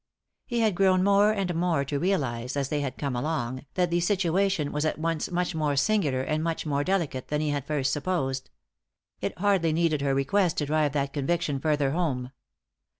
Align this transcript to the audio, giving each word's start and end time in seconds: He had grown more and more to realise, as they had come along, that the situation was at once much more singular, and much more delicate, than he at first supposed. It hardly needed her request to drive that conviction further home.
He 0.47 0.61
had 0.61 0.73
grown 0.73 1.03
more 1.03 1.31
and 1.31 1.53
more 1.53 1.85
to 1.85 1.99
realise, 1.99 2.57
as 2.57 2.69
they 2.69 2.81
had 2.81 2.97
come 2.97 3.15
along, 3.15 3.67
that 3.75 3.91
the 3.91 3.99
situation 3.99 4.71
was 4.71 4.83
at 4.83 4.97
once 4.97 5.29
much 5.29 5.53
more 5.53 5.75
singular, 5.75 6.21
and 6.23 6.43
much 6.43 6.65
more 6.65 6.83
delicate, 6.83 7.27
than 7.27 7.39
he 7.39 7.51
at 7.51 7.67
first 7.67 7.93
supposed. 7.93 8.49
It 9.19 9.37
hardly 9.37 9.71
needed 9.71 10.01
her 10.01 10.15
request 10.15 10.57
to 10.57 10.65
drive 10.65 10.93
that 10.93 11.13
conviction 11.13 11.59
further 11.59 11.91
home. 11.91 12.31